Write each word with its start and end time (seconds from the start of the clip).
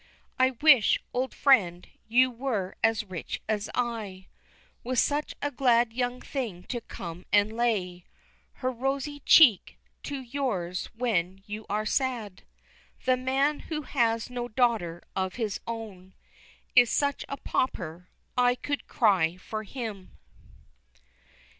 I 0.39 0.53
wish, 0.63 0.99
old 1.13 1.31
friend, 1.31 1.87
you 2.07 2.31
were 2.31 2.75
as 2.83 3.03
rich 3.03 3.39
as 3.47 3.69
I 3.75 4.25
With 4.83 4.97
such 4.97 5.35
a 5.43 5.51
glad 5.51 5.93
young 5.93 6.21
thing 6.21 6.63
to 6.69 6.81
come 6.81 7.23
and 7.31 7.55
lay 7.55 8.05
Her 8.53 8.71
rosy 8.71 9.19
cheek 9.19 9.77
to 10.01 10.19
yours 10.21 10.87
when 10.95 11.43
you 11.45 11.67
are 11.69 11.85
sad! 11.85 12.41
The 13.05 13.15
man 13.15 13.59
who 13.59 13.83
has 13.83 14.27
no 14.27 14.47
daughter 14.47 15.03
of 15.15 15.35
his 15.35 15.59
own 15.67 16.15
Is 16.75 16.89
such 16.89 17.23
a 17.29 17.37
pauper, 17.37 18.09
I 18.35 18.55
could 18.55 18.87
cry 18.87 19.37
for 19.37 19.61
him. 19.61 20.17